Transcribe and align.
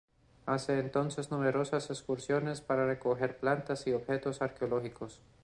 Hace 0.47 0.79
entonces 0.79 1.29
numerosas 1.29 1.91
excursiones 1.91 2.59
para 2.61 2.87
recoger 2.87 3.37
plantas 3.37 3.85
y 3.85 3.93
objetos 3.93 4.41
arqueológicos. 4.41 5.21